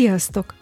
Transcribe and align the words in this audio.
Sziasztok! 0.00 0.54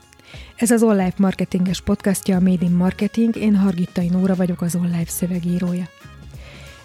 Ez 0.57 0.71
az 0.71 0.83
Online 0.83 1.13
Marketinges 1.17 1.81
podcastja 1.81 2.37
a 2.37 2.41
Made 2.41 2.65
in 2.65 2.71
Marketing, 2.71 3.37
én 3.37 3.57
Hargittai 3.57 4.09
Nóra 4.09 4.35
vagyok 4.35 4.61
az 4.61 4.75
online 4.75 5.05
szövegírója. 5.07 5.89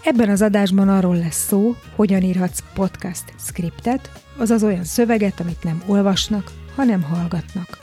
Ebben 0.04 0.29
az 0.29 0.41
adásban 0.41 0.89
arról 0.89 1.16
lesz 1.16 1.45
szó, 1.47 1.75
hogyan 1.95 2.21
írhatsz 2.21 2.63
podcast 2.73 3.23
scriptet, 3.38 4.09
azaz 4.38 4.63
olyan 4.63 4.84
szöveget, 4.84 5.39
amit 5.39 5.63
nem 5.63 5.84
olvasnak, 5.86 6.52
hanem 6.75 7.02
hallgatnak. 7.02 7.77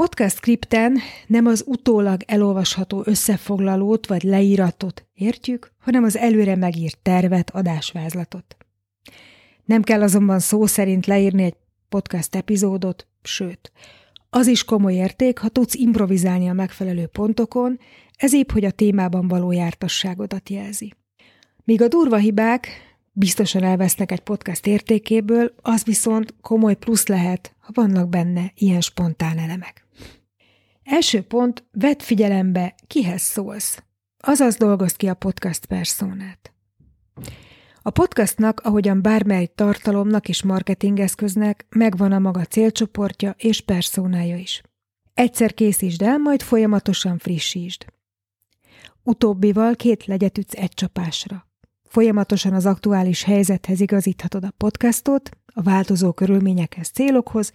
Podcast 0.00 0.36
skripten 0.36 0.98
nem 1.26 1.46
az 1.46 1.64
utólag 1.66 2.20
elolvasható 2.26 3.02
összefoglalót 3.04 4.06
vagy 4.06 4.22
leíratot 4.22 5.06
értjük, 5.14 5.72
hanem 5.78 6.04
az 6.04 6.16
előre 6.16 6.56
megírt 6.56 6.98
tervet, 7.02 7.50
adásvázlatot. 7.50 8.56
Nem 9.64 9.82
kell 9.82 10.02
azonban 10.02 10.38
szó 10.38 10.66
szerint 10.66 11.06
leírni 11.06 11.42
egy 11.42 11.56
podcast 11.88 12.34
epizódot, 12.34 13.06
sőt, 13.22 13.72
az 14.30 14.46
is 14.46 14.64
komoly 14.64 14.94
érték, 14.94 15.38
ha 15.38 15.48
tudsz 15.48 15.74
improvizálni 15.74 16.48
a 16.48 16.52
megfelelő 16.52 17.06
pontokon, 17.06 17.78
ez 18.16 18.34
épp, 18.34 18.50
hogy 18.50 18.64
a 18.64 18.70
témában 18.70 19.28
való 19.28 19.52
jártasságodat 19.52 20.48
jelzi. 20.48 20.92
Míg 21.64 21.82
a 21.82 21.88
durva 21.88 22.16
hibák 22.16 22.68
biztosan 23.12 23.62
elvesznek 23.62 24.12
egy 24.12 24.20
podcast 24.20 24.66
értékéből, 24.66 25.54
az 25.62 25.84
viszont 25.84 26.34
komoly 26.40 26.74
plusz 26.74 27.06
lehet, 27.06 27.54
ha 27.60 27.70
vannak 27.74 28.08
benne 28.08 28.52
ilyen 28.54 28.80
spontán 28.80 29.38
elemek. 29.38 29.85
Első 30.86 31.22
pont, 31.22 31.64
vedd 31.72 31.98
figyelembe, 31.98 32.74
kihez 32.86 33.22
szólsz. 33.22 33.82
Azaz 34.18 34.56
dolgozd 34.56 34.96
ki 34.96 35.08
a 35.08 35.14
podcast 35.14 35.66
personát. 35.66 36.52
A 37.82 37.90
podcastnak, 37.90 38.60
ahogyan 38.60 39.02
bármely 39.02 39.46
tartalomnak 39.54 40.28
és 40.28 40.42
marketingeszköznek 40.42 41.66
megvan 41.68 42.12
a 42.12 42.18
maga 42.18 42.44
célcsoportja 42.44 43.34
és 43.38 43.60
personája 43.60 44.36
is. 44.36 44.62
Egyszer 45.14 45.54
készítsd 45.54 46.02
el, 46.02 46.18
majd 46.18 46.42
folyamatosan 46.42 47.18
frissítsd. 47.18 47.84
Utóbbival 49.02 49.74
két 49.74 50.04
legyet 50.04 50.38
ütsz 50.38 50.56
egy 50.56 50.74
csapásra. 50.74 51.48
Folyamatosan 51.88 52.52
az 52.52 52.66
aktuális 52.66 53.22
helyzethez 53.22 53.80
igazíthatod 53.80 54.44
a 54.44 54.54
podcastot, 54.56 55.30
a 55.54 55.62
változó 55.62 56.12
körülményekhez, 56.12 56.88
célokhoz, 56.88 57.52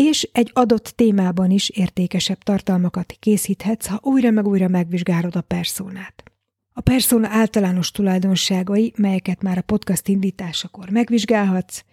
és 0.00 0.28
egy 0.32 0.50
adott 0.54 0.92
témában 0.96 1.50
is 1.50 1.68
értékesebb 1.68 2.38
tartalmakat 2.38 3.16
készíthetsz, 3.18 3.86
ha 3.86 4.00
újra 4.02 4.30
meg 4.30 4.46
újra 4.46 4.68
megvizsgálod 4.68 5.36
a 5.36 5.40
perszónát. 5.40 6.22
A 6.72 6.80
perszóna 6.80 7.28
általános 7.30 7.90
tulajdonságai, 7.90 8.92
melyeket 8.96 9.42
már 9.42 9.58
a 9.58 9.62
podcast 9.62 10.08
indításakor 10.08 10.90
megvizsgálhatsz, 10.90 11.84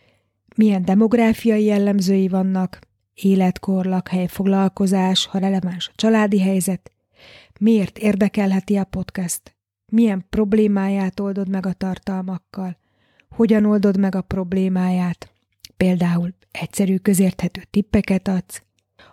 milyen 0.56 0.86
demográfiai 0.86 1.64
jellemzői 1.64 2.28
vannak, 2.28 2.80
életkor, 3.14 3.86
lakhely, 3.86 4.28
foglalkozás, 4.28 5.25
ha 5.25 5.38
releváns 5.38 5.88
a 5.88 5.95
családi 5.95 6.42
helyzet, 6.42 6.92
miért 7.59 7.97
érdekelheti 7.97 8.75
a 8.75 8.84
podcast, 8.84 9.56
milyen 9.92 10.25
problémáját 10.30 11.19
oldod 11.19 11.50
meg 11.50 11.66
a 11.66 11.73
tartalmakkal, 11.73 12.78
hogyan 13.30 13.66
oldod 13.66 13.97
meg 13.97 14.16
a 14.16 14.22
problémáját, 14.22 15.34
például 15.78 16.34
egyszerű 16.52 16.98
közérthető 16.98 17.62
tippeket 17.69 18.28
adsz, 18.28 18.63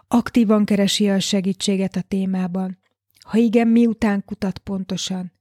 aktívan 0.09 0.65
keresi 0.65 1.11
a 1.11 1.21
segítséget 1.21 1.97
a 1.97 2.03
témában, 2.09 2.78
ha 3.25 3.37
igen, 3.37 3.69
miután 3.69 4.25
kutat 4.25 4.59
pontosan, 4.59 5.33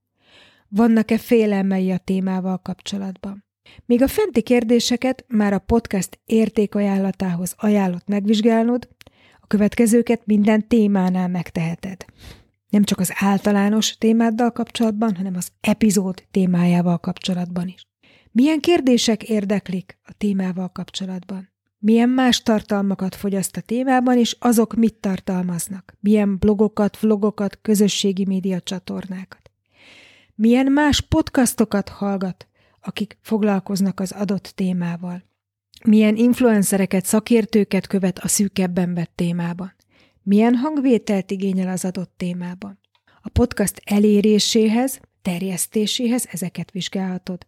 vannak-e 0.68 1.18
félelmei 1.18 1.92
a 1.92 1.98
témával 1.98 2.58
kapcsolatban. 2.58 3.46
Még 3.86 4.02
a 4.02 4.08
fenti 4.08 4.42
kérdéseket 4.42 5.26
már 5.28 5.54
a 5.54 5.60
podcast 5.60 6.20
értékajánlatához 6.26 7.54
ajánlott 7.58 8.08
megvizsgálnod, 8.08 8.88
a 9.40 9.48
következőket 9.48 10.26
minden 10.26 10.68
témánál 10.68 11.28
megteheted. 11.28 12.06
Nem 12.70 12.84
csak 12.84 13.00
az 13.00 13.14
általános 13.16 13.98
témáddal 13.98 14.52
kapcsolatban, 14.52 15.16
hanem 15.16 15.36
az 15.36 15.52
epizód 15.62 16.24
témájával 16.32 16.98
kapcsolatban 16.98 17.68
is. 17.68 17.91
Milyen 18.32 18.60
kérdések 18.60 19.24
érdeklik 19.24 19.98
a 20.04 20.14
témával 20.18 20.70
kapcsolatban? 20.70 21.50
Milyen 21.80 22.10
más 22.10 22.42
tartalmakat 22.42 23.16
fogyaszt 23.16 23.58
a 23.58 23.62
témában, 23.62 24.18
és 24.18 24.36
azok 24.40 24.76
mit 24.76 24.96
tartalmaznak? 24.96 25.96
Milyen 26.00 26.38
blogokat, 26.38 27.00
vlogokat, 27.00 27.60
közösségi 27.62 28.26
média 28.26 28.60
csatornákat? 28.60 29.52
Milyen 30.36 30.72
más 30.72 31.02
podcastokat 31.02 31.90
hallgat, 31.90 32.48
akik 32.82 33.18
foglalkoznak 33.22 34.00
az 34.00 34.12
adott 34.12 34.52
témával? 34.56 35.24
Milyen 35.86 36.16
influencereket, 36.16 37.06
szakértőket 37.06 37.88
követ 37.88 38.20
a 38.20 38.28
szűkebben 38.28 38.94
vett 38.94 39.12
témában? 39.16 39.74
Milyen 40.24 40.56
hangvételt 40.56 41.32
igényel 41.32 41.68
az 41.68 41.86
adott 41.86 42.14
témában? 42.18 42.80
A 43.22 43.30
podcast 43.30 43.82
eléréséhez, 43.84 45.00
terjesztéséhez 45.22 46.28
ezeket 46.32 46.72
vizsgálhatod. 46.72 47.46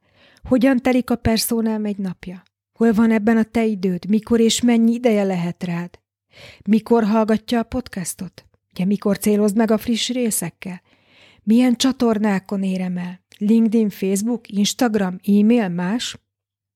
Hogyan 0.47 0.81
telik 0.81 1.09
a 1.09 1.15
personám 1.15 1.85
egy 1.85 1.97
napja? 1.97 2.43
Hol 2.73 2.93
van 2.93 3.11
ebben 3.11 3.37
a 3.37 3.43
te 3.43 3.65
időd? 3.65 4.09
Mikor 4.09 4.39
és 4.39 4.61
mennyi 4.61 4.93
ideje 4.93 5.23
lehet 5.23 5.63
rád? 5.63 5.99
Mikor 6.65 7.03
hallgatja 7.03 7.59
a 7.59 7.63
podcastot? 7.63 8.45
Ugye 8.73 8.85
mikor 8.85 9.17
célozd 9.17 9.57
meg 9.57 9.71
a 9.71 9.77
friss 9.77 10.09
részekkel? 10.09 10.81
Milyen 11.43 11.75
csatornákon 11.75 12.63
érem 12.63 12.97
el? 12.97 13.21
LinkedIn, 13.37 13.89
Facebook, 13.89 14.49
Instagram, 14.49 15.19
e-mail, 15.23 15.69
más? 15.69 16.17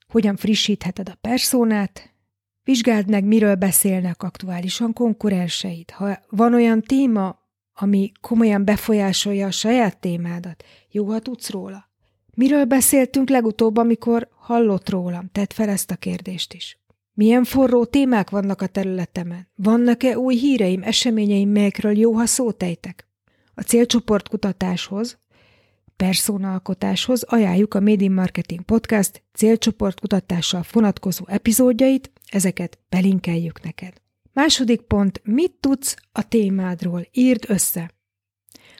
Hogyan 0.08 0.36
frissítheted 0.36 1.10
a 1.10 1.18
perszónát? 1.22 2.14
Vizsgáld 2.64 3.10
meg, 3.10 3.24
miről 3.24 3.56
beszélnek 3.56 4.24
aktuálisan 4.24 4.94
konkurenseid. 4.94 5.90
Ha 5.90 6.20
van 6.30 6.54
olyan 6.54 6.82
téma, 6.82 7.40
ami 7.74 8.12
komolyan 8.22 8.66
befolyásolja 8.66 9.48
a 9.48 9.52
saját 9.52 10.00
témádat, 10.00 10.64
jó, 10.92 11.06
ha 11.06 11.20
tudsz 11.20 11.50
róla. 11.50 11.90
Miről 12.38 12.66
beszéltünk 12.66 13.30
legutóbb, 13.30 13.78
amikor 13.78 14.30
hallott 14.36 14.90
rólam? 14.90 15.30
Tedd 15.32 15.54
fel 15.54 15.70
ezt 15.70 15.92
a 15.92 15.96
kérdést 15.96 16.54
is. 16.54 16.80
Milyen 17.14 17.44
forró 17.44 17.86
témák 17.86 18.30
vannak 18.30 18.62
a 18.62 18.68
területemen? 18.68 19.48
Vannak-e 19.56 20.18
új 20.18 20.36
híreim, 20.36 20.84
eseményeim, 20.84 21.50
melyekről 21.50 21.98
jó, 21.98 22.14
ha 22.14 22.26
szótejtek? 22.26 23.08
A 23.54 23.62
célcsoportkutatáshoz, 23.62 25.20
personalkotáshoz 25.96 27.24
ajánljuk 27.24 27.74
a 27.74 27.80
Made 27.80 28.04
in 28.04 28.12
Marketing 28.12 28.62
Podcast 28.62 29.24
célcsoportkutatással 29.34 30.64
vonatkozó 30.72 31.24
epizódjait, 31.28 32.12
ezeket 32.32 32.80
belinkeljük 32.90 33.64
neked. 33.64 33.94
Második 34.34 34.82
pont, 34.82 35.22
mit 35.24 35.52
tudsz 35.60 35.96
a 36.12 36.28
témádról? 36.28 37.08
Írd 37.12 37.46
össze. 37.48 37.92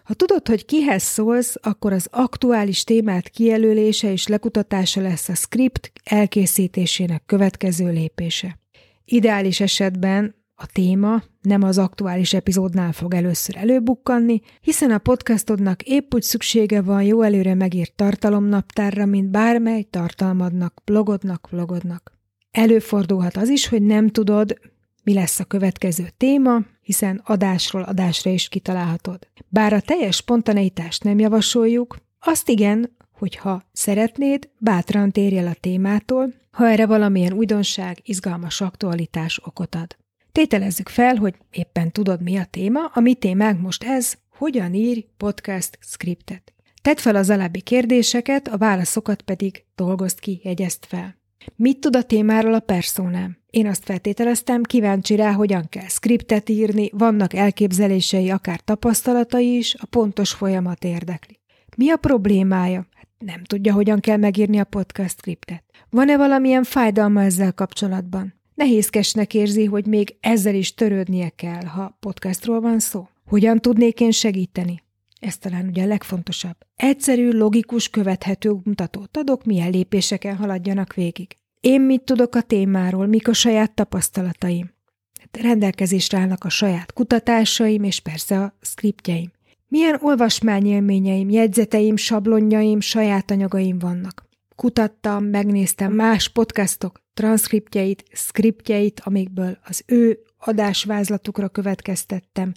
Ha 0.08 0.14
tudod, 0.14 0.48
hogy 0.48 0.66
kihez 0.66 1.04
szólsz, 1.04 1.56
akkor 1.62 1.94
az 1.94 2.08
aktuális 2.12 2.84
témát 2.84 3.30
kijelölése 3.30 4.12
és 4.12 4.28
lekutatása 4.28 5.02
lesz 5.02 5.30
a 5.30 5.36
script 5.36 5.92
elkészítésének 6.04 7.26
következő 7.26 7.92
lépése. 7.92 8.60
Ideális 9.06 9.60
esetben 9.60 10.36
a 10.56 10.66
téma 10.66 11.24
nem 11.42 11.64
az 11.64 11.78
aktuális 11.78 12.34
epizódnál 12.34 12.92
fog 12.92 13.14
először 13.14 13.58
előbukkanni, 13.58 14.42
hiszen 14.62 14.92
a 14.92 14.98
podcastodnak 14.98 15.84
épp 15.84 16.14
úgy 16.14 16.24
szüksége 16.24 16.82
van 16.82 17.04
jó 17.04 17.22
előre 17.22 17.56
megírt 17.56 17.96
tartalomnaptárra, 17.96 19.06
mint 19.06 19.30
bármely 19.30 19.84
tartalmadnak, 19.84 20.82
blogodnak, 20.86 21.50
vlogodnak. 21.50 22.12
Előfordulhat 22.52 23.38
az 23.38 23.50
is, 23.50 23.68
hogy 23.68 23.82
nem 23.82 24.10
tudod, 24.10 24.60
mi 25.08 25.14
lesz 25.14 25.40
a 25.40 25.44
következő 25.44 26.10
téma, 26.18 26.62
hiszen 26.82 27.22
adásról 27.26 27.82
adásra 27.82 28.32
is 28.32 28.48
kitalálhatod. 28.48 29.28
Bár 29.48 29.74
a 29.74 29.82
teljes 29.82 30.16
spontaneitást 30.16 31.04
nem 31.04 31.20
javasoljuk, 31.20 31.98
azt 32.20 32.50
igen, 32.50 32.98
hogyha 33.12 33.64
szeretnéd, 33.72 34.50
bátran 34.58 35.12
térj 35.12 35.38
el 35.38 35.48
a 35.48 35.56
témától, 35.60 36.34
ha 36.52 36.70
erre 36.70 36.86
valamilyen 36.86 37.34
újdonság, 37.34 38.00
izgalmas 38.04 38.62
aktualitás 38.62 39.40
okot 39.46 39.76
ad. 39.76 39.96
Tételezzük 40.32 40.90
fel, 40.90 41.16
hogy 41.16 41.36
éppen 41.52 41.92
tudod, 41.92 42.22
mi 42.22 42.38
a 42.38 42.46
téma, 42.46 42.86
a 42.86 43.00
mi 43.00 43.14
témánk 43.14 43.62
most 43.62 43.84
ez, 43.84 44.14
hogyan 44.30 44.74
írj 44.74 45.06
podcast 45.18 45.78
scriptet. 45.82 46.54
Tedd 46.82 46.98
fel 46.98 47.16
az 47.16 47.30
alábbi 47.30 47.62
kérdéseket, 47.62 48.48
a 48.48 48.58
válaszokat 48.58 49.22
pedig 49.22 49.66
dolgozd 49.76 50.20
ki, 50.20 50.40
jegyezd 50.44 50.86
fel. 50.86 51.18
Mit 51.56 51.80
tud 51.80 51.96
a 51.96 52.04
témáról 52.04 52.54
a 52.54 52.60
perszónám? 52.60 53.38
Én 53.50 53.68
azt 53.68 53.84
feltételeztem, 53.84 54.64
kíváncsi 54.64 55.16
rá, 55.16 55.32
hogyan 55.32 55.70
kell 55.70 55.88
skriptet 55.88 56.50
írni, 56.50 56.90
vannak 56.92 57.34
elképzelései, 57.34 58.30
akár 58.30 58.60
tapasztalatai 58.60 59.58
is, 59.58 59.76
a 59.80 59.86
pontos 59.86 60.32
folyamat 60.32 60.84
érdekli. 60.84 61.40
Mi 61.78 61.90
a 61.90 61.98
problémája? 61.98 62.88
Hát 62.96 63.08
nem 63.18 63.44
tudja, 63.44 63.74
hogyan 63.74 64.00
kell 64.00 64.18
megírni 64.18 64.60
a 64.60 64.64
podcast 64.64 65.18
skriptet. 65.18 65.64
Van-e 65.90 66.18
valamilyen 66.18 66.64
fájdalma 66.64 67.24
ezzel 67.24 67.54
kapcsolatban? 67.54 68.38
nehézkesnek 68.58 69.34
érzi, 69.34 69.66
hogy 69.66 69.86
még 69.86 70.18
ezzel 70.20 70.56
is 70.56 70.74
törődnie 70.74 71.30
kell, 71.30 71.66
ha 71.66 71.98
podcastról 72.00 72.62
van 72.62 72.80
szó. 72.80 73.08
Hogyan 73.26 73.60
tudnék 73.60 74.00
én 74.00 74.12
segíteni? 74.12 74.82
Ez 75.20 75.38
talán 75.38 75.68
ugye 75.68 75.84
a 75.84 75.88
legfontosabb. 75.88 76.56
Egyszerű, 76.76 77.32
logikus, 77.32 77.90
követhető 77.90 78.56
mutatót 78.64 79.18
adok, 79.18 79.46
milyen 79.46 79.70
lépéseken 79.70 80.36
haladjanak 80.36 80.94
végig. 80.94 81.36
Én 81.62 81.82
mit 81.82 82.02
tudok 82.02 82.36
a 82.36 82.42
témáról, 82.42 83.06
mik 83.06 83.28
a 83.28 83.34
saját 83.34 83.72
tapasztalataim. 83.72 84.72
Hát 85.20 85.44
rendelkezésre 85.44 86.18
állnak 86.18 86.44
a 86.44 86.50
saját 86.50 86.94
kutatásaim, 86.94 87.84
és 87.84 88.00
persze 88.00 88.40
a 88.40 88.58
skriptjeim. 88.62 89.32
Milyen 89.68 89.98
olvasmányélményeim, 90.02 91.30
jegyzeteim, 91.30 91.96
sablonjaim, 91.96 92.80
saját 92.80 93.32
anyagaim 93.32 93.80
vannak. 93.80 94.26
Kutattam, 94.56 95.26
megnéztem 95.26 95.94
más 95.94 96.30
podcastok, 96.30 97.02
transzkriptjeit, 97.14 98.04
skriptjeit, 98.12 99.02
amikből 99.04 99.58
az 99.64 99.84
ő 99.86 100.20
adásvázlatukra 100.38 101.50
következtettem, 101.50 102.54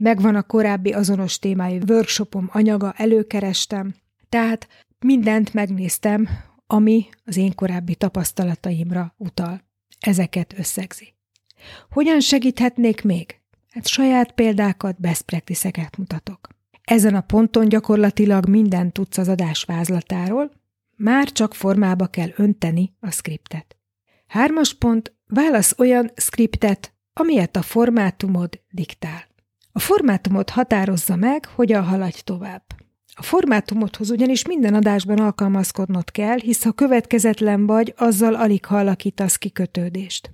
megvan 0.00 0.34
a 0.34 0.42
korábbi 0.42 0.92
azonos 0.92 1.38
témájú 1.38 1.80
workshopom 1.88 2.48
anyaga, 2.52 2.92
előkerestem, 2.96 3.94
tehát 4.28 4.68
mindent 4.98 5.54
megnéztem, 5.54 6.28
ami 6.66 7.08
az 7.24 7.36
én 7.36 7.54
korábbi 7.54 7.94
tapasztalataimra 7.94 9.14
utal. 9.16 9.62
Ezeket 10.00 10.54
összegzi. 10.58 11.14
Hogyan 11.90 12.20
segíthetnék 12.20 13.02
még? 13.02 13.40
Hát 13.70 13.86
saját 13.86 14.32
példákat, 14.32 15.00
best 15.00 15.22
practice 15.22 15.90
mutatok. 15.98 16.48
Ezen 16.84 17.14
a 17.14 17.20
ponton 17.20 17.68
gyakorlatilag 17.68 18.48
minden 18.48 18.92
tudsz 18.92 19.18
az 19.18 19.28
adás 19.28 19.64
vázlatáról, 19.64 20.50
már 20.96 21.32
csak 21.32 21.54
formába 21.54 22.06
kell 22.06 22.30
önteni 22.36 22.92
a 23.00 23.10
skriptet. 23.10 23.76
Hármas 24.26 24.74
pont, 24.74 25.14
válasz 25.26 25.74
olyan 25.78 26.10
skriptet, 26.16 26.94
amilyet 27.12 27.56
a 27.56 27.62
formátumod 27.62 28.60
diktál. 28.70 29.29
A 29.72 29.78
formátumot 29.78 30.50
határozza 30.50 31.16
meg, 31.16 31.46
hogyan 31.46 31.84
haladj 31.84 32.20
tovább. 32.24 32.62
A 33.14 33.22
formátumodhoz 33.22 34.10
ugyanis 34.10 34.46
minden 34.46 34.74
adásban 34.74 35.18
alkalmazkodnod 35.18 36.10
kell, 36.10 36.38
hisz 36.38 36.62
ha 36.62 36.72
következetlen 36.72 37.66
vagy, 37.66 37.94
azzal 37.96 38.34
alig 38.34 38.64
halakítasz 38.64 39.36
kikötődést. 39.36 40.30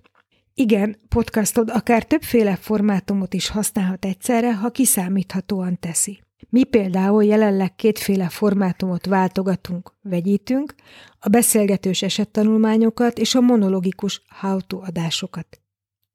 Igen, 0.54 0.96
podcastod 1.08 1.70
akár 1.70 2.04
többféle 2.04 2.56
formátumot 2.56 3.34
is 3.34 3.48
használhat 3.48 4.04
egyszerre, 4.04 4.54
ha 4.54 4.70
kiszámíthatóan 4.70 5.78
teszi. 5.80 6.20
Mi 6.48 6.64
például 6.64 7.24
jelenleg 7.24 7.74
kétféle 7.74 8.28
formátumot 8.28 9.06
váltogatunk, 9.06 9.92
vegyítünk, 10.02 10.74
a 11.18 11.28
beszélgetős 11.28 12.02
esettanulmányokat 12.02 13.18
és 13.18 13.34
a 13.34 13.40
monologikus 13.40 14.22
how-to 14.40 14.80
adásokat. 14.82 15.60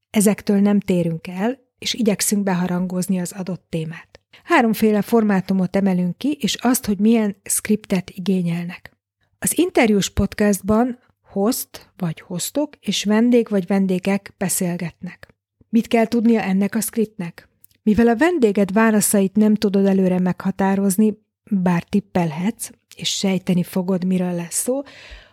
Ezektől 0.09 0.59
nem 0.59 0.79
térünk 0.79 1.27
el, 1.27 1.59
és 1.81 1.93
igyekszünk 1.93 2.43
beharangozni 2.43 3.19
az 3.19 3.31
adott 3.31 3.65
témát. 3.69 4.19
Háromféle 4.43 5.01
formátumot 5.01 5.75
emelünk 5.75 6.17
ki, 6.17 6.37
és 6.39 6.55
azt, 6.55 6.85
hogy 6.85 6.99
milyen 6.99 7.35
skriptet 7.43 8.09
igényelnek. 8.09 8.97
Az 9.39 9.57
interjús 9.57 10.09
podcastban 10.09 10.99
host 11.21 11.91
vagy 11.97 12.19
hostok 12.19 12.75
és 12.79 13.03
vendég 13.03 13.49
vagy 13.49 13.67
vendégek 13.67 14.33
beszélgetnek. 14.37 15.33
Mit 15.69 15.87
kell 15.87 16.05
tudnia 16.07 16.41
ennek 16.41 16.75
a 16.75 16.81
skriptnek? 16.81 17.49
Mivel 17.83 18.07
a 18.07 18.17
vendéged 18.17 18.71
válaszait 18.71 19.35
nem 19.35 19.55
tudod 19.55 19.85
előre 19.85 20.19
meghatározni, 20.19 21.17
bár 21.51 21.83
tippelhetsz, 21.83 22.69
és 22.95 23.09
sejteni 23.09 23.63
fogod, 23.63 24.05
miről 24.05 24.33
lesz 24.33 24.61
szó, 24.61 24.81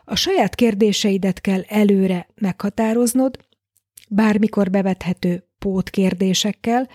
a 0.04 0.16
saját 0.16 0.54
kérdéseidet 0.54 1.40
kell 1.40 1.62
előre 1.66 2.28
meghatároznod, 2.34 3.38
bármikor 4.08 4.70
bevethető 4.70 5.47
pótkérdésekkel, 5.58 6.88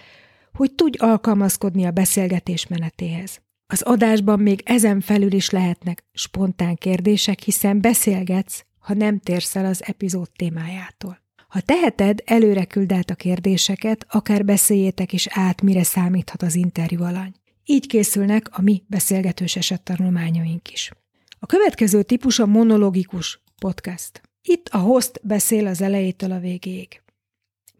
hogy 0.53 0.71
tudj 0.71 0.97
alkalmazkodni 0.97 1.85
a 1.85 1.91
beszélgetés 1.91 2.67
menetéhez. 2.67 3.41
Az 3.67 3.81
adásban 3.81 4.39
még 4.39 4.61
ezen 4.65 5.01
felül 5.01 5.31
is 5.31 5.49
lehetnek 5.49 6.03
spontán 6.13 6.75
kérdések, 6.75 7.39
hiszen 7.39 7.81
beszélgetsz, 7.81 8.65
ha 8.79 8.93
nem 8.93 9.19
térsz 9.19 9.55
el 9.55 9.65
az 9.65 9.83
epizód 9.85 10.29
témájától. 10.35 11.21
Ha 11.47 11.61
teheted, 11.61 12.19
előre 12.25 12.65
küld 12.65 12.91
át 12.91 13.09
a 13.09 13.15
kérdéseket, 13.15 14.05
akár 14.09 14.45
beszéljétek 14.45 15.13
is 15.13 15.27
át, 15.29 15.61
mire 15.61 15.83
számíthat 15.83 16.41
az 16.41 16.55
interjú 16.55 17.03
alany. 17.03 17.33
Így 17.65 17.87
készülnek 17.87 18.47
a 18.51 18.61
mi 18.61 18.83
beszélgetős 18.87 19.55
esettanulmányaink 19.55 20.71
is. 20.71 20.91
A 21.39 21.45
következő 21.45 22.03
típus 22.03 22.39
a 22.39 22.45
monologikus 22.45 23.43
podcast. 23.59 24.21
Itt 24.41 24.67
a 24.67 24.77
host 24.77 25.19
beszél 25.23 25.67
az 25.67 25.81
elejétől 25.81 26.31
a 26.31 26.39
végéig. 26.39 27.02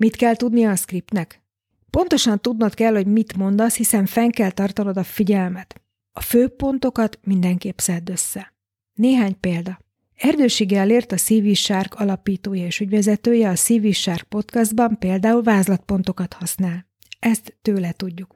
Mit 0.04 0.16
kell 0.16 0.36
tudnia 0.36 0.72
a 0.72 0.76
skriptnek? 0.76 1.42
Pontosan 1.90 2.42
tudnod 2.42 2.74
kell, 2.74 2.94
hogy 2.94 3.08
mit 3.08 3.36
mondasz, 3.36 3.76
hiszen 3.76 4.06
fenn 4.06 4.30
kell 4.30 4.52
tartanod 4.52 4.98
a 4.98 5.04
figyelmet. 5.04 5.82
A 6.12 6.22
fő 6.22 6.48
pontokat 6.48 7.20
mindenképp 7.24 7.78
szedd 7.78 8.12
össze. 8.12 8.54
Néhány 8.94 9.40
példa. 9.40 9.80
Erdősi 10.16 10.66
Gellért, 10.66 11.12
a 11.12 11.16
CV 11.16 11.52
Shark 11.52 11.94
alapítója 11.94 12.66
és 12.66 12.80
ügyvezetője 12.80 13.50
a 13.50 13.56
CV 13.56 13.88
Shark 13.92 14.24
podcastban 14.24 14.98
például 15.00 15.44
vázlatpontokat 15.44 16.34
használ. 16.34 16.86
Ezt 17.20 17.58
tőle 17.62 17.92
tudjuk. 17.92 18.36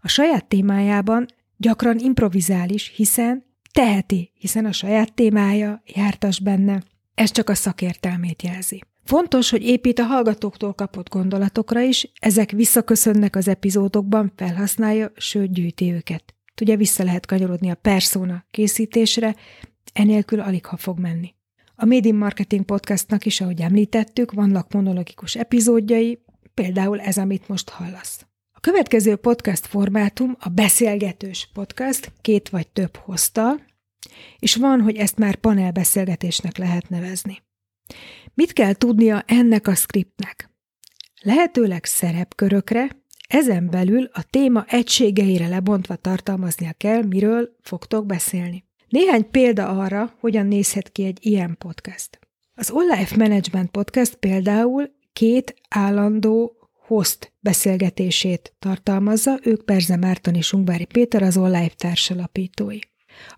A 0.00 0.08
saját 0.08 0.46
témájában 0.46 1.26
gyakran 1.56 1.98
improvizál 1.98 2.68
is, 2.68 2.92
hiszen 2.96 3.44
teheti, 3.72 4.32
hiszen 4.34 4.64
a 4.64 4.72
saját 4.72 5.14
témája 5.14 5.82
jártas 5.86 6.40
benne. 6.40 6.82
Ez 7.14 7.30
csak 7.30 7.48
a 7.48 7.54
szakértelmét 7.54 8.42
jelzi. 8.42 8.82
Fontos, 9.08 9.50
hogy 9.50 9.62
épít 9.62 9.98
a 9.98 10.04
hallgatóktól 10.04 10.72
kapott 10.72 11.08
gondolatokra 11.08 11.80
is, 11.80 12.10
ezek 12.20 12.50
visszaköszönnek 12.50 13.36
az 13.36 13.48
epizódokban, 13.48 14.32
felhasználja, 14.36 15.12
sőt 15.16 15.52
gyűjti 15.52 15.92
őket. 15.92 16.34
Ugye 16.60 16.76
vissza 16.76 17.04
lehet 17.04 17.26
kanyarodni 17.26 17.70
a 17.70 17.74
persona 17.74 18.44
készítésre, 18.50 19.36
enélkül 19.92 20.40
alig 20.40 20.66
ha 20.66 20.76
fog 20.76 20.98
menni. 20.98 21.34
A 21.74 21.84
Made 21.84 22.08
in 22.08 22.14
Marketing 22.14 22.64
podcastnak 22.64 23.26
is, 23.26 23.40
ahogy 23.40 23.60
említettük, 23.60 24.32
vannak 24.32 24.72
monologikus 24.72 25.34
epizódjai, 25.34 26.22
például 26.54 27.00
ez, 27.00 27.18
amit 27.18 27.48
most 27.48 27.68
hallasz. 27.68 28.26
A 28.52 28.60
következő 28.60 29.16
podcast 29.16 29.66
formátum 29.66 30.36
a 30.38 30.48
beszélgetős 30.48 31.50
podcast, 31.52 32.12
két 32.20 32.48
vagy 32.48 32.68
több 32.68 32.96
hoztal, 32.96 33.60
és 34.38 34.56
van, 34.56 34.80
hogy 34.80 34.96
ezt 34.96 35.18
már 35.18 35.34
panelbeszélgetésnek 35.34 36.56
lehet 36.56 36.88
nevezni. 36.88 37.42
Mit 38.34 38.52
kell 38.52 38.72
tudnia 38.72 39.22
ennek 39.26 39.66
a 39.66 39.74
skriptnek? 39.74 40.50
Lehetőleg 41.20 41.84
szerepkörökre, 41.84 42.88
ezen 43.28 43.70
belül 43.70 44.08
a 44.12 44.22
téma 44.30 44.64
egységeire 44.68 45.48
lebontva 45.48 45.96
tartalmaznia 45.96 46.72
kell, 46.72 47.02
miről 47.02 47.56
fogtok 47.60 48.06
beszélni. 48.06 48.64
Néhány 48.88 49.30
példa 49.30 49.68
arra, 49.68 50.14
hogyan 50.20 50.46
nézhet 50.46 50.92
ki 50.92 51.04
egy 51.04 51.18
ilyen 51.20 51.56
podcast. 51.58 52.18
Az 52.54 52.72
Life 52.74 53.16
Management 53.16 53.70
Podcast 53.70 54.14
például 54.14 54.90
két 55.12 55.54
állandó 55.68 56.56
host 56.86 57.32
beszélgetését 57.40 58.54
tartalmazza, 58.58 59.38
ők 59.42 59.64
Perze 59.64 59.96
Márton 59.96 60.34
és 60.34 60.52
Ungvári 60.52 60.84
Péter, 60.84 61.22
az 61.22 61.36
Life 61.36 61.74
társalapítói. 61.76 62.78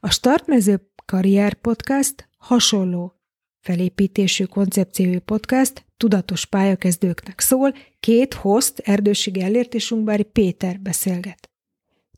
A 0.01 0.11
Startmező 0.11 0.91
Karrier 1.05 1.55
Podcast 1.55 2.29
hasonló 2.39 3.20
felépítésű 3.61 4.45
koncepciói 4.45 5.19
podcast 5.19 5.85
tudatos 5.97 6.45
pályakezdőknek 6.45 7.41
szól, 7.41 7.75
két 8.01 8.35
host, 8.35 8.79
Erdősi 8.79 9.31
Gellért 9.31 9.75
és 9.75 9.91
Ungvári 9.91 10.23
Péter 10.23 10.81
beszélget. 10.81 11.51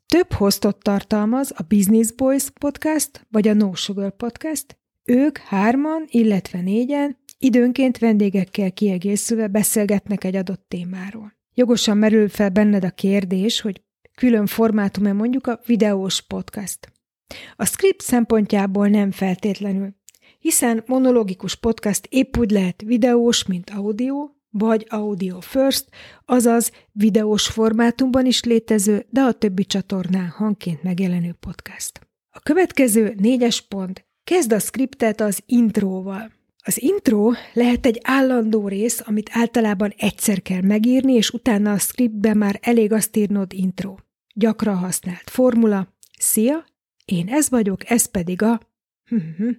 Több 0.05 0.31
hostot 0.31 0.77
tartalmaz 0.83 1.51
a 1.55 1.63
Business 1.67 2.11
Boys 2.11 2.49
podcast 2.49 3.27
vagy 3.31 3.47
a 3.47 3.53
No 3.53 3.73
Sugar 3.73 4.15
podcast, 4.15 4.77
ők 5.03 5.37
hárman, 5.37 6.05
illetve 6.07 6.61
négyen 6.61 7.17
időnként 7.37 7.97
vendégekkel 7.97 8.71
kiegészülve 8.71 9.47
beszélgetnek 9.47 10.23
egy 10.23 10.35
adott 10.35 10.65
témáról. 10.67 11.33
Jogosan 11.53 11.97
merül 11.97 12.29
fel 12.29 12.49
benned 12.49 12.83
a 12.83 12.89
kérdés, 12.89 13.61
hogy 13.61 13.81
külön 14.15 14.45
formátum-e 14.45 15.13
mondjuk 15.13 15.47
a 15.47 15.59
videós 15.65 16.21
podcast. 16.21 16.91
A 17.55 17.65
script 17.65 18.01
szempontjából 18.01 18.87
nem 18.87 19.11
feltétlenül 19.11 19.95
hiszen 20.43 20.83
monologikus 20.85 21.55
podcast 21.55 22.05
épp 22.09 22.37
úgy 22.37 22.51
lehet 22.51 22.81
videós, 22.85 23.45
mint 23.45 23.69
audio, 23.69 24.29
vagy 24.49 24.85
audio 24.89 25.39
first, 25.39 25.89
azaz 26.25 26.71
videós 26.91 27.47
formátumban 27.47 28.25
is 28.25 28.43
létező, 28.43 29.05
de 29.09 29.21
a 29.21 29.31
többi 29.31 29.65
csatornán 29.65 30.27
hangként 30.27 30.83
megjelenő 30.83 31.35
podcast. 31.39 32.07
A 32.29 32.39
következő 32.39 33.13
négyes 33.17 33.61
pont. 33.61 34.05
Kezd 34.23 34.51
a 34.51 34.59
skriptet 34.59 35.21
az 35.21 35.39
intróval. 35.45 36.31
Az 36.65 36.81
intro 36.81 37.31
lehet 37.53 37.85
egy 37.85 37.99
állandó 38.03 38.67
rész, 38.67 39.01
amit 39.05 39.29
általában 39.33 39.93
egyszer 39.97 40.41
kell 40.41 40.61
megírni, 40.61 41.13
és 41.13 41.29
utána 41.29 41.71
a 41.71 41.77
scriptbe 41.77 42.33
már 42.33 42.59
elég 42.61 42.91
azt 42.91 43.15
írnod 43.15 43.53
intro. 43.53 43.95
Gyakran 44.35 44.77
használt 44.77 45.29
formula. 45.29 45.87
Szia, 46.19 46.65
én 47.05 47.27
ez 47.29 47.49
vagyok, 47.49 47.89
ez 47.89 48.05
pedig 48.05 48.41
a 48.41 48.72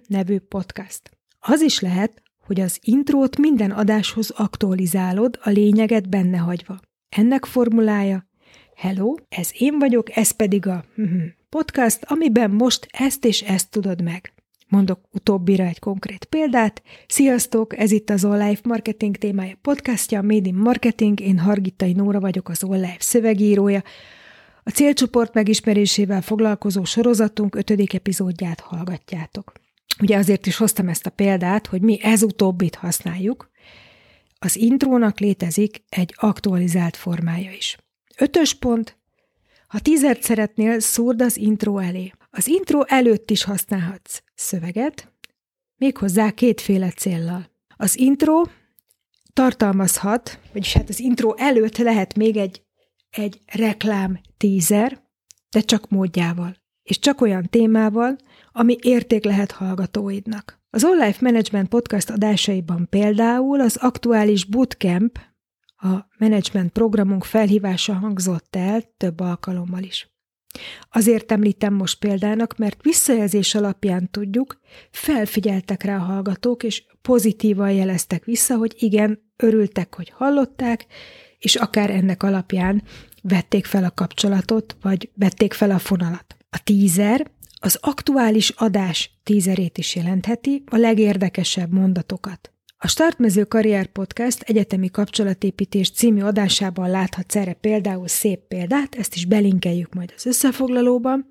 nevű 0.07 0.39
podcast. 0.39 1.01
Az 1.39 1.61
is 1.61 1.79
lehet, 1.79 2.21
hogy 2.45 2.61
az 2.61 2.79
intrót 2.81 3.37
minden 3.37 3.71
adáshoz 3.71 4.29
aktualizálod, 4.29 5.39
a 5.41 5.49
lényeget 5.49 6.09
benne 6.09 6.37
hagyva. 6.37 6.79
Ennek 7.09 7.45
formulája 7.45 8.27
Hello, 8.75 9.15
ez 9.29 9.49
én 9.57 9.79
vagyok, 9.79 10.17
ez 10.17 10.31
pedig 10.31 10.67
a 10.67 10.83
mhm, 10.95 11.17
podcast, 11.49 12.03
amiben 12.03 12.51
most 12.51 12.87
ezt 12.91 13.25
és 13.25 13.41
ezt 13.41 13.71
tudod 13.71 14.01
meg. 14.01 14.33
Mondok 14.67 14.99
utóbbira 15.11 15.63
egy 15.63 15.79
konkrét 15.79 16.25
példát. 16.25 16.81
Sziasztok, 17.07 17.77
ez 17.77 17.91
itt 17.91 18.09
az 18.09 18.25
All 18.25 18.47
Life 18.47 18.61
Marketing 18.63 19.15
témája 19.15 19.55
podcastja, 19.61 20.21
Made 20.21 20.47
in 20.47 20.55
Marketing, 20.55 21.19
én 21.19 21.39
Hargitai 21.39 21.93
Nóra 21.93 22.19
vagyok, 22.19 22.49
az 22.49 22.63
All 22.63 22.79
Life 22.79 22.97
szövegírója. 22.99 23.83
A 24.67 24.71
célcsoport 24.71 25.33
megismerésével 25.33 26.21
foglalkozó 26.21 26.83
sorozatunk 26.83 27.55
ötödik 27.55 27.93
epizódját 27.93 28.59
hallgatjátok. 28.59 29.51
Ugye 30.01 30.17
azért 30.17 30.45
is 30.45 30.57
hoztam 30.57 30.87
ezt 30.87 31.05
a 31.05 31.09
példát, 31.09 31.67
hogy 31.67 31.81
mi 31.81 31.99
ez 32.01 32.23
utóbbit 32.23 32.75
használjuk. 32.75 33.49
Az 34.39 34.55
intrónak 34.55 35.19
létezik 35.19 35.83
egy 35.89 36.13
aktualizált 36.17 36.95
formája 36.95 37.51
is. 37.51 37.77
Ötös 38.17 38.53
pont, 38.53 38.97
ha 39.67 39.79
tízert 39.79 40.23
szeretnél, 40.23 40.79
szúrd 40.79 41.21
az 41.21 41.37
intro 41.37 41.77
elé. 41.77 42.11
Az 42.31 42.47
intro 42.47 42.81
előtt 42.81 43.31
is 43.31 43.43
használhatsz 43.43 44.21
szöveget, 44.35 45.11
méghozzá 45.77 46.31
kétféle 46.31 46.91
céllal. 46.91 47.49
Az 47.77 47.97
intro 47.97 48.41
tartalmazhat, 49.33 50.39
vagyis 50.53 50.73
hát 50.73 50.89
az 50.89 50.99
intro 50.99 51.33
előtt 51.37 51.77
lehet 51.77 52.15
még 52.15 52.37
egy, 52.37 52.64
egy 53.15 53.41
reklám 53.45 54.19
tízer, 54.37 55.03
de 55.49 55.59
csak 55.59 55.89
módjával, 55.89 56.55
és 56.83 56.99
csak 56.99 57.21
olyan 57.21 57.47
témával, 57.49 58.17
ami 58.51 58.75
érték 58.81 59.23
lehet 59.23 59.51
hallgatóidnak. 59.51 60.63
Az 60.69 60.83
Life 60.83 61.17
Management 61.21 61.69
podcast 61.69 62.09
adásaiban 62.09 62.87
például 62.89 63.61
az 63.61 63.75
aktuális 63.75 64.45
bootcamp, 64.45 65.19
a 65.75 65.95
management 66.17 66.71
programunk 66.71 67.23
felhívása 67.23 67.93
hangzott 67.93 68.55
el 68.55 68.81
több 68.97 69.19
alkalommal 69.19 69.83
is. 69.83 70.09
Azért 70.91 71.31
említem 71.31 71.73
most 71.73 71.99
példának, 71.99 72.57
mert 72.57 72.81
visszajelzés 72.81 73.55
alapján 73.55 74.11
tudjuk, 74.11 74.59
felfigyeltek 74.91 75.83
rá 75.83 75.95
a 75.95 76.03
hallgatók, 76.03 76.63
és 76.63 76.83
pozitívan 77.01 77.71
jeleztek 77.71 78.25
vissza, 78.25 78.57
hogy 78.57 78.73
igen, 78.77 79.31
örültek, 79.35 79.95
hogy 79.95 80.09
hallották, 80.09 80.85
és 81.39 81.55
akár 81.55 81.89
ennek 81.89 82.23
alapján 82.23 82.83
vették 83.21 83.65
fel 83.65 83.83
a 83.83 83.91
kapcsolatot, 83.91 84.77
vagy 84.81 85.09
vették 85.15 85.53
fel 85.53 85.71
a 85.71 85.79
fonalat. 85.79 86.35
A 86.49 86.61
tízer 86.63 87.31
az 87.59 87.77
aktuális 87.81 88.49
adás 88.49 89.11
tízerét 89.23 89.77
is 89.77 89.95
jelentheti, 89.95 90.63
a 90.65 90.77
legérdekesebb 90.77 91.71
mondatokat. 91.71 92.49
A 92.77 92.87
Startmező 92.87 93.43
Karrier 93.43 93.85
Podcast 93.85 94.41
egyetemi 94.41 94.89
kapcsolatépítés 94.89 95.91
című 95.91 96.21
adásában 96.21 96.89
láthatsz 96.89 97.35
erre 97.35 97.53
például 97.53 98.07
szép 98.07 98.39
példát, 98.39 98.95
ezt 98.95 99.15
is 99.15 99.25
belinkeljük 99.25 99.93
majd 99.93 100.13
az 100.15 100.25
összefoglalóban. 100.25 101.29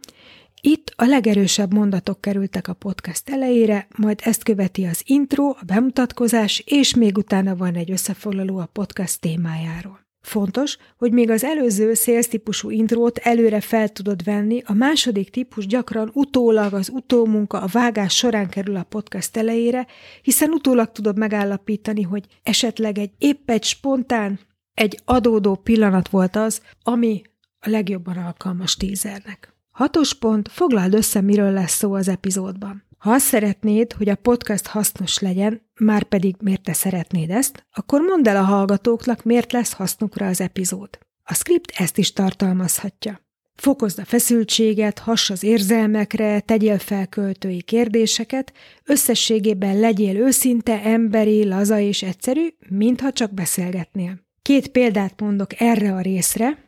Itt 0.67 0.93
a 0.97 1.05
legerősebb 1.05 1.73
mondatok 1.73 2.21
kerültek 2.21 2.69
a 2.69 2.73
podcast 2.73 3.31
elejére, 3.31 3.87
majd 3.97 4.21
ezt 4.23 4.43
követi 4.43 4.85
az 4.85 5.03
intro, 5.07 5.49
a 5.49 5.65
bemutatkozás, 5.67 6.63
és 6.67 6.95
még 6.95 7.17
utána 7.17 7.57
van 7.57 7.75
egy 7.75 7.91
összefoglaló 7.91 8.59
a 8.59 8.67
podcast 8.73 9.21
témájáról. 9.21 10.01
Fontos, 10.21 10.77
hogy 10.97 11.13
még 11.13 11.31
az 11.31 11.45
előző 11.45 11.95
sales 11.95 12.29
típusú 12.29 12.71
intrót 12.71 13.19
előre 13.19 13.61
fel 13.61 13.89
tudod 13.89 14.25
venni, 14.25 14.63
a 14.67 14.73
második 14.73 15.31
típus 15.31 15.67
gyakran 15.67 16.11
utólag 16.13 16.73
az 16.73 16.89
utómunka, 16.89 17.61
a 17.61 17.69
vágás 17.73 18.17
során 18.17 18.49
kerül 18.49 18.77
a 18.77 18.87
podcast 18.89 19.37
elejére, 19.37 19.87
hiszen 20.23 20.51
utólag 20.51 20.93
tudod 20.93 21.19
megállapítani, 21.19 22.03
hogy 22.03 22.25
esetleg 22.43 22.99
egy 22.99 23.11
épp 23.19 23.51
egy 23.51 23.65
spontán, 23.65 24.39
egy 24.75 24.99
adódó 25.05 25.55
pillanat 25.55 26.09
volt 26.09 26.37
az, 26.37 26.61
ami 26.83 27.23
a 27.61 27.69
legjobban 27.69 28.17
alkalmas 28.17 28.77
tízernek. 28.77 29.54
Hatos 29.75 30.15
pont, 30.15 30.49
foglald 30.49 30.95
össze, 30.95 31.21
miről 31.21 31.51
lesz 31.51 31.77
szó 31.77 31.95
az 31.95 32.09
epizódban. 32.09 32.85
Ha 32.99 33.11
azt 33.11 33.27
szeretnéd, 33.27 33.93
hogy 33.93 34.09
a 34.09 34.15
podcast 34.15 34.67
hasznos 34.67 35.19
legyen, 35.19 35.63
már 35.81 36.03
pedig 36.03 36.35
miért 36.41 36.63
te 36.63 36.73
szeretnéd 36.73 37.31
ezt, 37.31 37.67
akkor 37.73 38.01
mondd 38.01 38.29
el 38.29 38.37
a 38.37 38.43
hallgatóknak, 38.43 39.23
miért 39.23 39.53
lesz 39.53 39.73
hasznukra 39.73 40.27
az 40.27 40.41
epizód. 40.41 40.99
A 41.23 41.35
script 41.35 41.73
ezt 41.77 41.99
is 41.99 42.13
tartalmazhatja. 42.13 43.21
Fokozd 43.55 43.99
a 43.99 44.05
feszültséget, 44.05 44.99
hass 44.99 45.31
az 45.31 45.43
érzelmekre, 45.43 46.41
tegyél 46.41 46.79
fel 46.79 47.07
költői 47.07 47.63
kérdéseket, 47.63 48.53
összességében 48.85 49.79
legyél 49.79 50.17
őszinte, 50.17 50.83
emberi, 50.83 51.45
laza 51.45 51.79
és 51.79 52.03
egyszerű, 52.03 52.47
mintha 52.69 53.13
csak 53.13 53.35
beszélgetnél. 53.35 54.21
Két 54.43 54.69
példát 54.69 55.21
mondok 55.21 55.61
erre 55.61 55.95
a 55.95 56.01
részre, 56.01 56.64